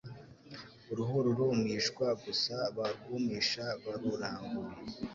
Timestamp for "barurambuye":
3.83-4.73